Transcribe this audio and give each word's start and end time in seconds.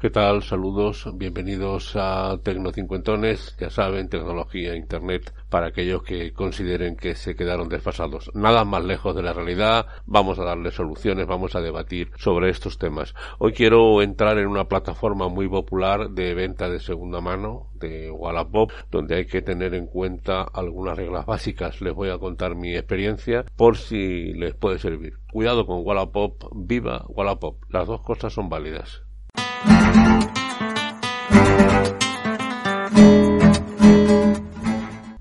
¿Qué 0.00 0.10
tal? 0.10 0.44
Saludos, 0.44 1.10
bienvenidos 1.16 1.96
a 1.96 2.38
Tecnocincuentones, 2.44 3.56
ya 3.58 3.68
saben, 3.68 4.08
tecnología, 4.08 4.76
internet, 4.76 5.34
para 5.50 5.66
aquellos 5.66 6.04
que 6.04 6.32
consideren 6.32 6.94
que 6.94 7.16
se 7.16 7.34
quedaron 7.34 7.68
desfasados. 7.68 8.30
Nada 8.32 8.64
más 8.64 8.84
lejos 8.84 9.16
de 9.16 9.24
la 9.24 9.32
realidad, 9.32 9.86
vamos 10.06 10.38
a 10.38 10.44
darle 10.44 10.70
soluciones, 10.70 11.26
vamos 11.26 11.56
a 11.56 11.60
debatir 11.60 12.12
sobre 12.16 12.48
estos 12.48 12.78
temas. 12.78 13.12
Hoy 13.40 13.52
quiero 13.52 14.00
entrar 14.00 14.38
en 14.38 14.46
una 14.46 14.68
plataforma 14.68 15.28
muy 15.28 15.48
popular 15.48 16.10
de 16.10 16.32
venta 16.32 16.70
de 16.70 16.78
segunda 16.78 17.20
mano, 17.20 17.72
de 17.74 18.08
Wallapop, 18.08 18.70
donde 18.92 19.16
hay 19.16 19.26
que 19.26 19.42
tener 19.42 19.74
en 19.74 19.88
cuenta 19.88 20.42
algunas 20.42 20.96
reglas 20.96 21.26
básicas. 21.26 21.80
Les 21.80 21.92
voy 21.92 22.10
a 22.10 22.18
contar 22.18 22.54
mi 22.54 22.76
experiencia 22.76 23.44
por 23.56 23.76
si 23.76 24.32
les 24.34 24.54
puede 24.54 24.78
servir. 24.78 25.14
Cuidado 25.32 25.66
con 25.66 25.84
Wallapop, 25.84 26.44
viva 26.54 27.04
Wallapop. 27.08 27.64
Las 27.68 27.88
dos 27.88 28.00
cosas 28.02 28.32
son 28.32 28.48
válidas. 28.48 29.07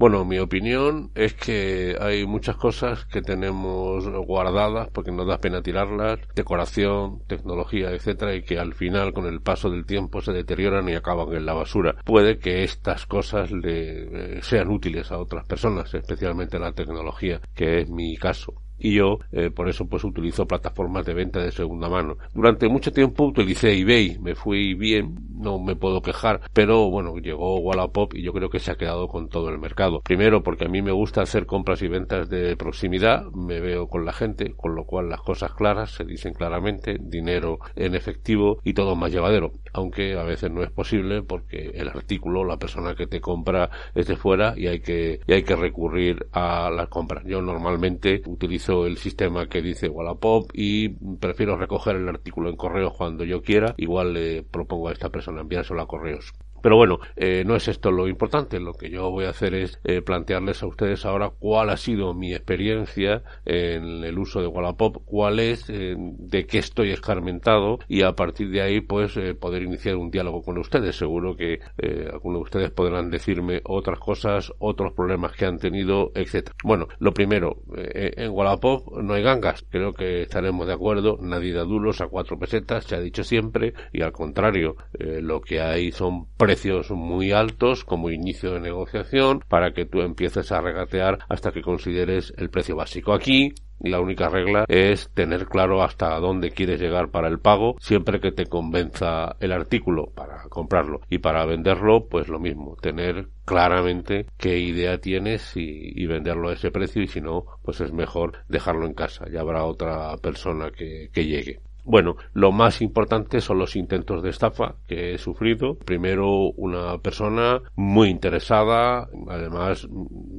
Bueno, 0.07 0.23
mi 0.23 0.39
opinión 0.39 1.11
es 1.15 1.33
que 1.33 1.97
hay 1.99 2.25
muchas 2.25 2.55
cosas 2.55 3.03
que 3.07 3.21
tenemos 3.21 4.07
guardadas 4.25 4.87
porque 4.93 5.11
nos 5.11 5.27
da 5.27 5.41
pena 5.41 5.61
tirarlas, 5.61 6.21
decoración, 6.33 7.23
tecnología, 7.27 7.91
etcétera, 7.91 8.33
y 8.33 8.43
que 8.43 8.57
al 8.57 8.73
final 8.73 9.11
con 9.11 9.25
el 9.25 9.41
paso 9.41 9.69
del 9.69 9.85
tiempo 9.85 10.21
se 10.21 10.31
deterioran 10.31 10.87
y 10.87 10.93
acaban 10.93 11.33
en 11.33 11.45
la 11.45 11.55
basura. 11.55 11.97
Puede 12.05 12.39
que 12.39 12.63
estas 12.63 13.05
cosas 13.05 13.51
le 13.51 14.41
sean 14.43 14.69
útiles 14.69 15.11
a 15.11 15.17
otras 15.17 15.45
personas, 15.45 15.93
especialmente 15.93 16.57
la 16.57 16.71
tecnología, 16.71 17.41
que 17.53 17.81
es 17.81 17.89
mi 17.89 18.15
caso 18.15 18.53
y 18.79 18.93
yo 18.93 19.19
eh, 19.31 19.49
por 19.49 19.69
eso 19.69 19.87
pues 19.87 20.03
utilizo 20.03 20.45
plataformas 20.45 21.05
de 21.05 21.13
venta 21.13 21.39
de 21.39 21.51
segunda 21.51 21.89
mano. 21.89 22.17
Durante 22.33 22.67
mucho 22.67 22.91
tiempo 22.91 23.25
utilicé 23.25 23.77
eBay, 23.77 24.17
me 24.19 24.35
fui 24.35 24.73
bien, 24.73 25.15
no 25.37 25.59
me 25.59 25.75
puedo 25.75 26.01
quejar, 26.01 26.41
pero 26.53 26.89
bueno, 26.89 27.17
llegó 27.17 27.59
Wallapop 27.59 28.13
y 28.15 28.23
yo 28.23 28.33
creo 28.33 28.49
que 28.49 28.59
se 28.59 28.71
ha 28.71 28.75
quedado 28.75 29.07
con 29.07 29.29
todo 29.29 29.49
el 29.49 29.59
mercado. 29.59 30.01
Primero 30.01 30.43
porque 30.43 30.65
a 30.65 30.69
mí 30.69 30.81
me 30.81 30.91
gusta 30.91 31.21
hacer 31.21 31.45
compras 31.45 31.81
y 31.81 31.87
ventas 31.87 32.29
de 32.29 32.55
proximidad, 32.55 33.25
me 33.31 33.59
veo 33.59 33.87
con 33.87 34.05
la 34.05 34.13
gente, 34.13 34.53
con 34.55 34.75
lo 34.75 34.85
cual 34.85 35.09
las 35.09 35.21
cosas 35.21 35.53
claras 35.53 35.91
se 35.91 36.05
dicen 36.05 36.33
claramente, 36.33 36.97
dinero 36.99 37.59
en 37.75 37.95
efectivo 37.95 38.59
y 38.63 38.73
todo 38.73 38.95
más 38.95 39.11
llevadero, 39.11 39.53
aunque 39.73 40.17
a 40.17 40.23
veces 40.23 40.51
no 40.51 40.63
es 40.63 40.71
posible 40.71 41.21
porque 41.21 41.71
el 41.75 41.89
artículo, 41.89 42.43
la 42.43 42.57
persona 42.57 42.95
que 42.95 43.07
te 43.07 43.21
compra 43.21 43.69
es 43.95 44.07
de 44.07 44.15
fuera 44.15 44.53
y 44.57 44.67
hay 44.67 44.79
que, 44.79 45.19
y 45.25 45.33
hay 45.33 45.43
que 45.43 45.55
recurrir 45.55 46.27
a 46.31 46.69
las 46.69 46.89
compras. 46.89 47.23
Yo 47.25 47.41
normalmente 47.41 48.21
utilizo 48.25 48.66
el 48.69 48.97
sistema 48.97 49.47
que 49.47 49.61
dice 49.61 49.89
Wallapop 49.89 50.51
y 50.53 50.89
prefiero 50.89 51.57
recoger 51.57 51.95
el 51.95 52.09
artículo 52.09 52.49
en 52.49 52.57
correos 52.57 52.93
cuando 52.95 53.23
yo 53.23 53.41
quiera. 53.41 53.73
Igual 53.77 54.13
le 54.13 54.43
propongo 54.43 54.89
a 54.89 54.93
esta 54.93 55.09
persona 55.09 55.41
enviárselo 55.41 55.81
a 55.81 55.87
correos. 55.87 56.33
Pero 56.61 56.77
bueno, 56.77 56.99
eh, 57.15 57.43
no 57.45 57.55
es 57.55 57.67
esto 57.67 57.91
lo 57.91 58.07
importante. 58.07 58.59
Lo 58.59 58.73
que 58.73 58.89
yo 58.89 59.09
voy 59.09 59.25
a 59.25 59.29
hacer 59.29 59.53
es 59.53 59.79
eh, 59.83 60.01
plantearles 60.01 60.63
a 60.63 60.67
ustedes 60.67 61.05
ahora 61.05 61.31
cuál 61.37 61.69
ha 61.69 61.77
sido 61.77 62.13
mi 62.13 62.33
experiencia 62.33 63.23
en 63.45 64.03
el 64.03 64.17
uso 64.17 64.41
de 64.41 64.47
Wallapop, 64.47 65.03
cuál 65.05 65.39
es, 65.39 65.69
eh, 65.69 65.95
de 65.97 66.45
qué 66.45 66.59
estoy 66.59 66.91
escarmentado 66.91 67.79
y 67.87 68.01
a 68.01 68.13
partir 68.13 68.49
de 68.49 68.61
ahí 68.61 68.81
pues 68.81 69.15
eh, 69.17 69.33
poder 69.33 69.63
iniciar 69.63 69.95
un 69.95 70.11
diálogo 70.11 70.41
con 70.41 70.57
ustedes. 70.57 70.95
Seguro 70.95 71.35
que 71.35 71.59
eh, 71.77 72.09
algunos 72.11 72.39
de 72.39 72.43
ustedes 72.43 72.71
podrán 72.71 73.09
decirme 73.09 73.61
otras 73.65 73.99
cosas, 73.99 74.51
otros 74.59 74.93
problemas 74.93 75.33
que 75.33 75.45
han 75.45 75.57
tenido, 75.59 76.11
etcétera. 76.15 76.55
Bueno, 76.63 76.87
lo 76.99 77.13
primero, 77.13 77.57
en 77.75 78.31
Wallapop 78.31 78.97
no 78.97 79.13
hay 79.13 79.23
gangas. 79.23 79.65
Creo 79.69 79.93
que 79.93 80.23
estaremos 80.23 80.67
de 80.67 80.73
acuerdo. 80.73 81.17
Nadie 81.21 81.53
da 81.53 81.63
duros 81.63 82.01
a 82.01 82.07
cuatro 82.07 82.37
pesetas, 82.37 82.85
se 82.85 82.95
ha 82.95 82.99
dicho 82.99 83.23
siempre 83.23 83.73
y 83.91 84.01
al 84.01 84.11
contrario, 84.11 84.75
lo 84.99 85.41
que 85.41 85.61
hay 85.61 85.91
son 85.91 86.25
precios 86.47 86.91
muy 86.91 87.33
altos 87.33 87.83
como 87.83 88.09
inicio 88.09 88.53
de 88.53 88.61
negociación 88.61 89.43
para 89.49 89.73
que 89.73 89.85
tú 89.85 90.01
empieces 90.01 90.51
a 90.51 90.61
regatear 90.61 91.19
hasta 91.27 91.51
que 91.51 91.61
consideres 91.61 92.33
el 92.37 92.49
precio 92.49 92.77
básico. 92.77 93.13
Aquí 93.13 93.53
la 93.79 93.99
única 93.99 94.29
regla 94.29 94.65
es 94.67 95.09
tener 95.13 95.45
claro 95.45 95.83
hasta 95.83 96.17
dónde 96.19 96.51
quieres 96.51 96.79
llegar 96.79 97.09
para 97.09 97.27
el 97.27 97.39
pago, 97.39 97.75
siempre 97.79 98.19
que 98.19 98.31
te 98.31 98.47
convenza 98.47 99.35
el 99.39 99.51
artículo 99.51 100.07
para 100.15 100.43
comprarlo 100.49 101.01
y 101.09 101.19
para 101.19 101.45
venderlo, 101.45 102.07
pues 102.07 102.27
lo 102.27 102.39
mismo, 102.39 102.75
tener 102.81 103.27
claramente 103.45 104.25
qué 104.37 104.57
idea 104.57 104.99
tienes 104.99 105.55
y, 105.55 105.91
y 105.95 106.07
venderlo 106.07 106.49
a 106.49 106.53
ese 106.53 106.71
precio 106.71 107.03
y 107.03 107.07
si 107.07 107.21
no, 107.21 107.45
pues 107.61 107.81
es 107.81 107.91
mejor 107.91 108.39
dejarlo 108.47 108.85
en 108.85 108.93
casa, 108.93 109.25
ya 109.29 109.41
habrá 109.41 109.63
otra 109.65 110.15
persona 110.17 110.71
que, 110.71 111.09
que 111.13 111.25
llegue. 111.25 111.59
Bueno, 111.89 112.17
lo 112.33 112.51
más 112.51 112.81
importante 112.81 113.39
son 113.39 113.59
los 113.59 113.77
intentos 113.77 114.21
de 114.21 114.29
estafa 114.29 114.75
que 114.87 115.13
he 115.13 115.17
sufrido. 115.17 115.77
Primero, 115.77 116.51
una 116.57 116.97
persona 116.97 117.61
muy 117.77 118.09
interesada, 118.09 119.07
además 119.29 119.87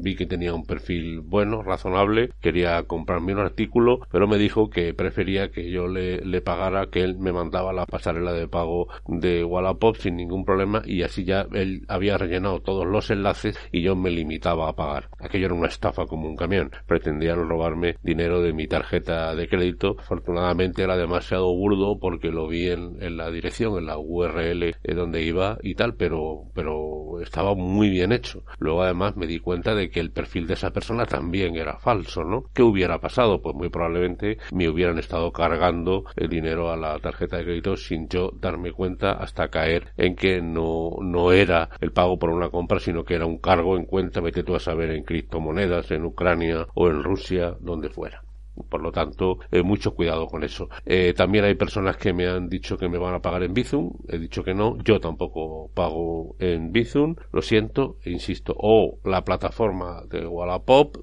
vi 0.00 0.16
que 0.16 0.26
tenía 0.26 0.54
un 0.54 0.64
perfil 0.64 1.20
bueno, 1.20 1.62
razonable, 1.62 2.30
quería 2.40 2.82
comprarme 2.84 3.32
un 3.32 3.40
artículo, 3.40 4.00
pero 4.10 4.26
me 4.26 4.38
dijo 4.38 4.70
que 4.70 4.94
prefería 4.94 5.50
que 5.50 5.70
yo 5.70 5.88
le, 5.88 6.18
le 6.18 6.40
pagara, 6.40 6.86
que 6.86 7.02
él 7.02 7.18
me 7.18 7.32
mandaba 7.32 7.72
la 7.72 7.86
pasarela 7.86 8.32
de 8.32 8.48
pago 8.48 8.88
de 9.06 9.44
Wallapop 9.44 9.96
sin 9.96 10.16
ningún 10.16 10.44
problema 10.44 10.82
y 10.84 11.02
así 11.02 11.24
ya 11.24 11.46
él 11.52 11.84
había 11.88 12.18
rellenado 12.18 12.60
todos 12.60 12.86
los 12.86 13.10
enlaces 13.10 13.58
y 13.72 13.82
yo 13.82 13.96
me 13.96 14.10
limitaba 14.10 14.68
a 14.68 14.76
pagar. 14.76 15.08
Aquello 15.18 15.46
era 15.46 15.54
una 15.54 15.68
estafa 15.68 16.06
como 16.06 16.28
un 16.28 16.36
camión. 16.36 16.70
Pretendían 16.86 17.48
robarme 17.48 17.96
dinero 18.02 18.40
de 18.42 18.52
mi 18.52 18.66
tarjeta 18.66 19.34
de 19.34 19.48
crédito. 19.48 19.96
Afortunadamente 19.98 20.82
era 20.82 20.96
demasiado 20.96 21.52
burdo 21.54 21.98
porque 21.98 22.28
lo 22.28 22.48
vi 22.48 22.68
en, 22.68 22.96
en 23.00 23.16
la 23.16 23.30
dirección, 23.30 23.78
en 23.78 23.86
la 23.86 23.98
URL 23.98 24.74
donde 24.98 25.22
iba 25.22 25.58
y 25.62 25.74
tal, 25.74 25.94
pero, 25.94 26.44
pero 26.54 27.20
estaba 27.20 27.54
muy 27.54 27.88
bien 27.88 28.12
hecho. 28.12 28.42
Luego 28.58 28.82
además 28.82 29.16
me 29.16 29.26
di 29.26 29.38
cuenta 29.38 29.74
de 29.74 29.87
que 29.90 30.00
el 30.00 30.10
perfil 30.10 30.46
de 30.46 30.54
esa 30.54 30.70
persona 30.70 31.06
también 31.06 31.56
era 31.56 31.78
falso, 31.78 32.24
¿no? 32.24 32.44
¿Qué 32.54 32.62
hubiera 32.62 33.00
pasado? 33.00 33.40
Pues 33.42 33.54
muy 33.54 33.68
probablemente 33.68 34.38
me 34.52 34.68
hubieran 34.68 34.98
estado 34.98 35.32
cargando 35.32 36.04
el 36.16 36.28
dinero 36.28 36.70
a 36.70 36.76
la 36.76 36.98
tarjeta 36.98 37.38
de 37.38 37.44
crédito 37.44 37.76
sin 37.76 38.08
yo 38.08 38.30
darme 38.34 38.72
cuenta 38.72 39.12
hasta 39.12 39.48
caer 39.48 39.92
en 39.96 40.16
que 40.16 40.40
no, 40.40 40.90
no 41.00 41.32
era 41.32 41.70
el 41.80 41.92
pago 41.92 42.18
por 42.18 42.30
una 42.30 42.50
compra, 42.50 42.80
sino 42.80 43.04
que 43.04 43.14
era 43.14 43.26
un 43.26 43.38
cargo 43.38 43.76
en 43.76 43.84
cuenta, 43.84 44.20
vete 44.20 44.42
tú 44.42 44.54
a 44.54 44.60
saber, 44.60 44.90
en 44.90 45.04
criptomonedas, 45.04 45.90
en 45.90 46.04
Ucrania 46.04 46.66
o 46.74 46.88
en 46.88 47.02
Rusia, 47.02 47.56
donde 47.60 47.88
fuera. 47.88 48.27
Por 48.68 48.82
lo 48.82 48.92
tanto, 48.92 49.38
eh, 49.50 49.62
mucho 49.62 49.94
cuidado 49.94 50.26
con 50.26 50.44
eso. 50.44 50.68
Eh, 50.84 51.14
también 51.16 51.44
hay 51.44 51.54
personas 51.54 51.96
que 51.96 52.12
me 52.12 52.26
han 52.26 52.48
dicho 52.48 52.76
que 52.76 52.88
me 52.88 52.98
van 52.98 53.14
a 53.14 53.20
pagar 53.20 53.42
en 53.42 53.54
Bizum. 53.54 53.92
He 54.08 54.18
dicho 54.18 54.42
que 54.42 54.54
no. 54.54 54.76
Yo 54.84 55.00
tampoco 55.00 55.70
pago 55.74 56.36
en 56.38 56.72
Bizum. 56.72 57.16
Lo 57.32 57.42
siento. 57.42 57.96
E 58.02 58.10
insisto. 58.10 58.54
O 58.56 58.98
la 59.04 59.24
plataforma 59.24 60.02
de 60.08 60.26
Wallapop, 60.26 60.98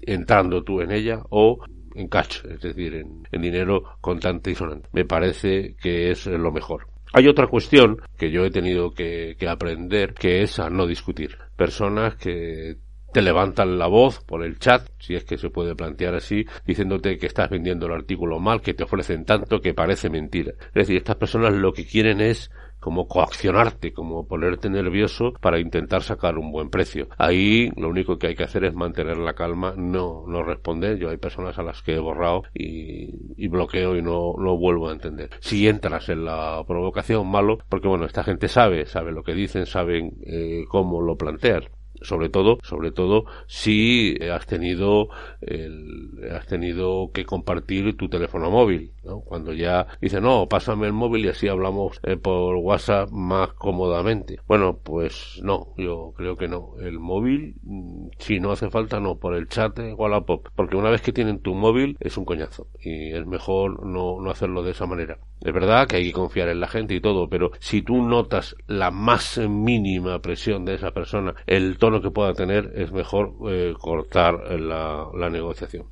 entrando 0.00 0.62
tú 0.62 0.80
en 0.80 0.92
ella, 0.92 1.22
o 1.30 1.58
en 1.94 2.08
cash, 2.08 2.42
es 2.48 2.60
decir, 2.60 2.94
en, 2.94 3.42
dinero 3.42 3.84
contante 4.00 4.50
y 4.50 4.54
sonante. 4.54 4.88
Me 4.92 5.04
parece 5.04 5.76
que 5.80 6.10
es 6.10 6.26
lo 6.26 6.52
mejor. 6.52 6.86
Hay 7.12 7.26
otra 7.26 7.48
cuestión 7.48 8.00
que 8.16 8.30
yo 8.30 8.44
he 8.44 8.50
tenido 8.50 8.92
que, 8.92 9.36
que 9.38 9.48
aprender, 9.48 10.14
que 10.14 10.42
es 10.42 10.60
a 10.60 10.70
no 10.70 10.86
discutir. 10.86 11.36
Personas 11.56 12.14
que 12.14 12.76
te 13.12 13.22
levantan 13.22 13.78
la 13.78 13.86
voz 13.86 14.22
por 14.24 14.44
el 14.44 14.58
chat, 14.58 14.88
si 14.98 15.14
es 15.14 15.24
que 15.24 15.38
se 15.38 15.50
puede 15.50 15.74
plantear 15.74 16.14
así, 16.14 16.44
diciéndote 16.66 17.18
que 17.18 17.26
estás 17.26 17.50
vendiendo 17.50 17.86
el 17.86 17.92
artículo 17.92 18.38
mal, 18.38 18.60
que 18.60 18.74
te 18.74 18.84
ofrecen 18.84 19.24
tanto 19.24 19.60
que 19.60 19.74
parece 19.74 20.10
mentira. 20.10 20.52
Es 20.68 20.74
decir, 20.74 20.96
estas 20.96 21.16
personas 21.16 21.52
lo 21.54 21.72
que 21.72 21.86
quieren 21.86 22.20
es 22.20 22.50
como 22.80 23.06
coaccionarte, 23.06 23.92
como 23.92 24.26
ponerte 24.26 24.70
nervioso 24.70 25.34
para 25.40 25.60
intentar 25.60 26.02
sacar 26.02 26.38
un 26.38 26.50
buen 26.50 26.70
precio. 26.70 27.08
Ahí 27.18 27.70
lo 27.76 27.88
único 27.88 28.18
que 28.18 28.28
hay 28.28 28.34
que 28.34 28.44
hacer 28.44 28.64
es 28.64 28.74
mantener 28.74 29.18
la 29.18 29.34
calma, 29.34 29.74
no, 29.76 30.24
no 30.26 30.42
responder. 30.42 30.98
Yo 30.98 31.10
hay 31.10 31.18
personas 31.18 31.58
a 31.58 31.62
las 31.62 31.82
que 31.82 31.94
he 31.94 31.98
borrado 31.98 32.42
y, 32.54 33.46
bloqueo 33.48 33.96
y 33.96 34.02
no 34.02 34.34
lo 34.38 34.56
vuelvo 34.56 34.88
a 34.88 34.92
entender. 34.92 35.30
Si 35.40 35.68
entras 35.68 36.08
en 36.08 36.24
la 36.24 36.62
provocación, 36.66 37.28
malo, 37.30 37.58
porque 37.68 37.88
bueno, 37.88 38.06
esta 38.06 38.24
gente 38.24 38.48
sabe, 38.48 38.86
sabe 38.86 39.12
lo 39.12 39.22
que 39.22 39.34
dicen, 39.34 39.66
saben 39.66 40.14
eh, 40.24 40.64
cómo 40.68 41.02
lo 41.02 41.16
plantean 41.16 41.64
sobre 42.02 42.28
todo 42.28 42.58
sobre 42.62 42.92
todo 42.92 43.24
si 43.46 44.16
has 44.32 44.46
tenido 44.46 45.08
el, 45.40 46.30
has 46.32 46.46
tenido 46.46 47.10
que 47.12 47.24
compartir 47.24 47.96
tu 47.96 48.08
teléfono 48.08 48.50
móvil 48.50 48.92
¿no? 49.04 49.20
cuando 49.20 49.52
ya 49.52 49.86
dice 50.00 50.20
no 50.20 50.48
pásame 50.48 50.86
el 50.86 50.92
móvil 50.92 51.26
y 51.26 51.28
así 51.28 51.48
hablamos 51.48 52.00
eh, 52.02 52.16
por 52.16 52.56
WhatsApp 52.56 53.10
más 53.10 53.52
cómodamente 53.54 54.38
bueno 54.46 54.78
pues 54.82 55.40
no 55.42 55.68
yo 55.76 56.12
creo 56.16 56.36
que 56.36 56.48
no. 56.48 56.74
El 56.80 56.98
móvil 56.98 57.56
mm, 57.62 58.08
si 58.18 58.40
no 58.40 58.52
hace 58.52 58.70
falta 58.70 59.00
no. 59.00 59.18
Por 59.18 59.34
el 59.34 59.48
chat 59.48 59.76
de 59.76 59.94
Wallapop. 59.94 60.48
Porque 60.54 60.76
una 60.76 60.90
vez 60.90 61.02
que 61.02 61.12
tienen 61.12 61.40
tu 61.40 61.54
móvil 61.54 61.96
es 62.00 62.16
un 62.16 62.24
coñazo. 62.24 62.68
Y 62.80 63.12
es 63.12 63.26
mejor 63.26 63.86
no, 63.86 64.20
no 64.20 64.30
hacerlo 64.30 64.62
de 64.62 64.72
esa 64.72 64.86
manera 64.86 65.18
es 65.40 65.52
verdad 65.52 65.86
que 65.86 65.96
hay 65.96 66.04
que 66.04 66.12
confiar 66.12 66.48
en 66.48 66.60
la 66.60 66.68
gente 66.68 66.94
y 66.94 67.00
todo 67.00 67.28
pero 67.28 67.50
si 67.58 67.82
tú 67.82 68.02
notas 68.02 68.56
la 68.66 68.90
más 68.90 69.38
mínima 69.38 70.20
presión 70.20 70.64
de 70.64 70.74
esa 70.74 70.90
persona 70.92 71.34
el 71.46 71.78
tono 71.78 72.00
que 72.00 72.10
pueda 72.10 72.34
tener, 72.34 72.72
es 72.74 72.92
mejor 72.92 73.34
eh, 73.48 73.74
cortar 73.78 74.60
la, 74.60 75.08
la 75.14 75.30
negociación. 75.30 75.86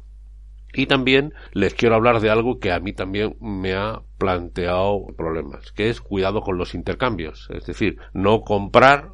Y 0.74 0.86
también 0.86 1.32
les 1.52 1.74
quiero 1.74 1.94
hablar 1.94 2.20
de 2.20 2.30
algo 2.30 2.58
que 2.58 2.72
a 2.72 2.78
mí 2.78 2.92
también 2.92 3.36
me 3.40 3.72
ha 3.72 4.02
planteado 4.18 5.06
problemas, 5.16 5.72
que 5.72 5.88
es 5.88 6.00
cuidado 6.00 6.42
con 6.42 6.58
los 6.58 6.74
intercambios. 6.74 7.48
Es 7.50 7.64
decir, 7.64 7.96
no 8.12 8.42
comprar 8.42 9.12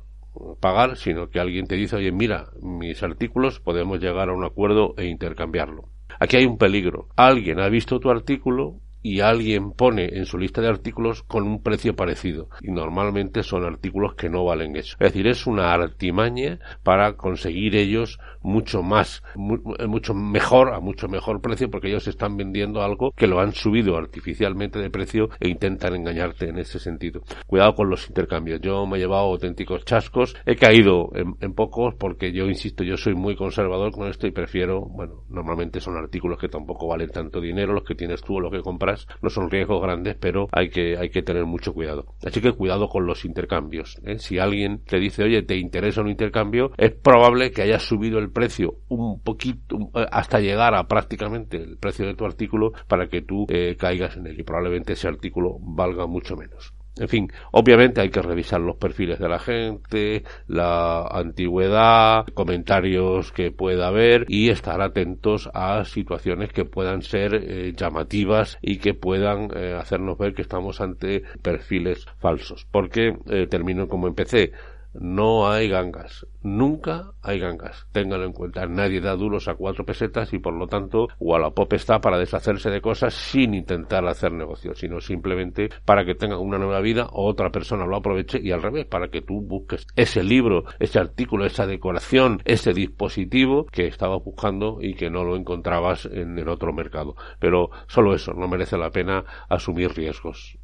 pagar, 0.61 0.97
sino 0.97 1.29
que 1.31 1.41
alguien 1.41 1.67
te 1.67 1.77
dice, 1.77 1.97
oye, 1.97 2.13
mira, 2.13 2.51
mis 2.61 3.03
artículos 3.03 3.61
podemos 3.61 4.01
llegar 4.01 4.29
a 4.29 4.33
un 4.33 4.45
acuerdo 4.45 4.95
e 4.97 5.07
intercambiarlo. 5.07 5.89
Aquí 6.19 6.37
hay 6.37 6.45
un 6.45 6.59
peligro. 6.59 7.09
Alguien 7.17 7.61
ha 7.61 7.69
visto 7.69 8.01
tu 8.01 8.11
artículo, 8.11 8.81
y 9.05 9.21
alguien 9.21 9.73
pone 9.73 10.09
en 10.17 10.25
su 10.25 10.39
lista 10.39 10.63
de 10.63 10.69
artículos 10.69 11.23
con 11.23 11.47
un 11.47 11.63
precio 11.63 11.95
parecido. 11.95 12.49
Y 12.63 12.73
normalmente 12.73 13.43
son 13.43 13.63
artículos 13.63 14.15
que 14.15 14.31
no 14.31 14.47
valen 14.47 14.77
eso. 14.77 14.97
Es 14.99 15.13
decir, 15.13 15.27
es 15.27 15.47
una 15.47 15.75
artimaña 15.75 16.59
para 16.83 17.13
conseguir 17.13 17.77
ellos 17.77 18.19
mucho 18.41 18.83
más, 18.83 19.23
mucho 19.37 20.15
mejor, 20.15 20.73
a 20.73 20.81
mucho 20.81 21.07
mejor 21.07 21.43
precio, 21.43 21.71
porque 21.71 21.89
ellos 21.89 22.09
están 22.09 22.39
vendiendo 22.39 22.83
algo 22.83 23.13
que 23.15 23.27
lo 23.27 23.41
han 23.41 23.53
subido 23.53 23.99
artificialmente 23.99 24.79
de 24.79 24.89
precio 24.89 25.29
e 25.39 25.49
intentan 25.49 25.95
engañarte 25.95 26.49
en 26.49 26.59
ese 26.59 26.79
sentido. 26.79 27.21
Cuidado 27.47 27.75
con 27.75 27.91
los 27.91 28.09
intercambios. 28.09 28.63
Yo 28.63 28.87
me 28.87 28.97
he 28.97 29.01
llevado 29.01 29.25
auténticos 29.25 29.85
chascos. 29.85 30.35
He 30.47 30.57
caído 30.57 31.11
en, 31.15 31.35
en 31.43 31.53
pocos 31.53 31.95
porque 31.99 32.33
yo 32.33 32.47
insisto, 32.47 32.83
yo 32.83 32.97
soy 32.97 33.15
muy 33.15 33.37
conservador 33.37 33.93
con 33.93 34.09
esto 34.09 34.27
y 34.27 34.31
prefiero, 34.31 34.81
bueno, 34.81 35.25
normalmente 35.29 35.79
son 35.79 35.99
artículos 35.99 36.39
que 36.39 36.49
tampoco 36.49 36.89
valen 36.89 37.11
tanto 37.11 37.39
dinero, 37.39 37.75
los 37.75 37.85
que 37.85 37.95
tienes 37.95 38.23
tú 38.23 38.37
o 38.37 38.41
los 38.41 38.51
que 38.51 38.63
compras 38.63 38.94
no 39.23 39.31
son 39.31 39.51
riesgos 39.51 39.83
grandes, 39.83 40.17
pero 40.19 40.49
hay 40.53 40.71
que, 40.71 40.97
hay 40.97 41.11
que 41.11 41.23
tener 41.23 41.45
mucho 41.45 41.73
cuidado. 41.73 42.07
Así 42.25 42.41
que 42.41 42.53
cuidado 42.53 42.89
con 42.89 43.07
los 43.07 43.25
intercambios. 43.25 44.01
¿eh? 44.05 44.19
Si 44.19 44.39
alguien 44.39 44.83
te 44.85 44.99
dice, 44.99 45.25
oye, 45.25 45.43
¿te 45.43 45.57
interesa 45.57 46.01
un 46.01 46.09
intercambio? 46.09 46.73
Es 46.77 46.93
probable 46.93 47.51
que 47.51 47.63
hayas 47.63 47.83
subido 47.83 48.19
el 48.19 48.31
precio 48.31 48.79
un 48.89 49.21
poquito, 49.21 49.91
eh, 49.95 50.07
hasta 50.11 50.41
llegar 50.41 50.75
a 50.75 50.87
prácticamente 50.87 51.57
el 51.57 51.77
precio 51.79 52.07
de 52.07 52.15
tu 52.15 52.25
artículo 52.25 52.73
para 52.89 53.09
que 53.09 53.23
tú 53.23 53.47
eh, 53.49 53.77
caigas 53.79 54.17
en 54.17 54.27
él 54.27 54.41
y 54.41 54.43
probablemente 54.43 54.95
ese 54.95 55.09
artículo 55.09 55.59
valga 55.61 56.07
mucho 56.07 56.37
menos. 56.37 56.73
En 56.97 57.09
fin, 57.09 57.33
obviamente 57.51 58.01
hay 58.01 58.11
que 58.11 58.23
revisar 58.23 58.61
los 58.61 58.77
perfiles 58.77 59.19
de 59.19 59.29
la 59.29 59.41
gente, 59.41 60.23
la 60.47 61.03
antigüedad, 61.07 62.25
comentarios 62.35 63.33
que 63.33 63.51
pueda 63.51 63.89
haber 63.89 64.27
y 64.29 64.51
estar 64.51 64.81
atentos 64.81 65.51
a 65.55 65.85
situaciones 65.85 66.53
que 66.53 66.65
puedan 66.65 67.03
ser 67.03 67.35
eh, 67.35 67.73
llamativas 67.77 68.59
y 68.63 68.79
que 68.79 68.95
puedan 68.95 69.51
eh, 69.57 69.77
hacernos 69.77 70.17
ver 70.19 70.35
que 70.35 70.43
estamos 70.43 70.81
ante 70.81 71.25
perfiles 71.43 72.07
falsos. 72.19 72.65
Porque 72.71 73.17
eh, 73.27 73.49
termino 73.49 73.89
como 73.89 74.07
empecé 74.07 74.53
no 74.95 75.51
hay 75.51 75.69
gangas. 75.69 76.27
Nunca 76.43 77.13
hay 77.23 77.39
gangas. 77.39 77.87
Ténganlo 77.93 78.27
en 78.27 78.33
cuenta. 78.33 78.67
Nadie 78.67 79.01
da 79.01 79.17
duros 79.17 79.49
a 79.49 79.55
cuatro 79.55 79.85
pesetas 79.85 80.33
y 80.33 80.39
por 80.39 80.55
lo 80.55 80.67
tanto 80.67 81.09
Wallapop 81.19 81.73
está 81.73 82.01
para 82.01 82.19
deshacerse 82.19 82.71
de 82.71 82.81
cosas 82.81 83.15
sin 83.15 83.55
intentar 83.55 84.07
hacer 84.07 84.33
negocios, 84.33 84.79
sino 84.79 85.01
simplemente 85.01 85.71
para 85.85 86.05
que 86.05 86.15
tengan 86.15 86.39
una 86.39 86.59
nueva 86.59 86.81
vida 86.81 87.09
o 87.13 87.27
otra 87.27 87.51
persona 87.51 87.87
lo 87.87 87.97
aproveche 87.97 88.41
y 88.43 88.53
al 88.53 88.63
revés, 88.63 88.87
para 88.87 89.09
que 89.09 89.23
tú 89.23 89.41
busques 89.41 89.87
ese 89.97 90.23
libro, 90.23 90.65
ese 90.79 90.99
artículo, 90.99 91.47
esa 91.47 91.67
decoración, 91.67 92.43
ese 92.45 92.73
dispositivo 92.73 93.67
que 93.67 93.87
estabas 93.87 94.23
buscando 94.23 94.79
y 94.81 94.95
que 94.95 95.11
no 95.11 95.25
lo 95.25 95.37
encontrabas 95.37 96.07
en 96.07 96.39
el 96.39 96.49
otro 96.49 96.73
mercado. 96.73 97.17
Pero 97.39 97.71
solo 97.87 98.15
eso, 98.15 98.33
no 98.35 98.49
merece 98.49 98.77
la 98.77 98.91
pena 98.91 99.25
asumir 99.49 99.93
riesgos. 99.93 100.59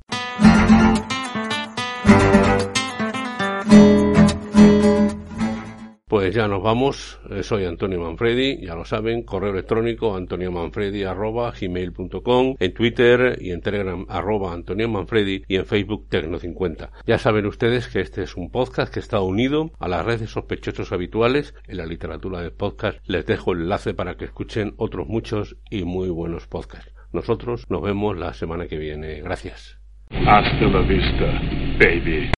Pues 6.20 6.34
ya 6.34 6.46
nos 6.49 6.62
vamos. 6.62 7.19
Eh, 7.31 7.43
soy 7.43 7.64
Antonio 7.64 7.99
Manfredi, 7.99 8.61
ya 8.61 8.75
lo 8.75 8.84
saben, 8.84 9.22
correo 9.22 9.52
electrónico 9.52 10.14
antoniomanfredi 10.14 11.05
arroba 11.05 11.50
gmail.com, 11.58 12.56
en 12.61 12.75
Twitter 12.75 13.38
y 13.40 13.52
en 13.52 13.62
Telegram 13.62 14.05
arroba 14.06 14.52
Antonio 14.52 14.87
Manfredi 14.87 15.44
y 15.49 15.56
en 15.56 15.64
Facebook 15.64 16.08
Tecno50. 16.11 16.90
Ya 17.06 17.17
saben 17.17 17.46
ustedes 17.46 17.88
que 17.88 18.00
este 18.00 18.22
es 18.22 18.37
un 18.37 18.50
podcast 18.50 18.93
que 18.93 19.00
está 19.00 19.22
unido 19.22 19.70
a 19.78 19.88
las 19.88 20.05
redes 20.05 20.28
sospechosos 20.28 20.93
habituales 20.93 21.55
en 21.67 21.78
la 21.78 21.87
literatura 21.87 22.43
de 22.43 22.50
podcast. 22.50 22.99
Les 23.06 23.25
dejo 23.25 23.55
el 23.55 23.62
enlace 23.62 23.94
para 23.94 24.19
que 24.19 24.26
escuchen 24.26 24.75
otros 24.76 25.08
muchos 25.08 25.56
y 25.70 25.84
muy 25.84 26.11
buenos 26.11 26.46
podcasts. 26.46 26.93
Nosotros 27.14 27.64
nos 27.70 27.81
vemos 27.81 28.19
la 28.19 28.34
semana 28.34 28.67
que 28.67 28.76
viene. 28.76 29.22
Gracias. 29.22 29.78
Hasta 30.11 30.67
la 30.67 30.82
vista, 30.82 31.40
baby. 31.78 32.28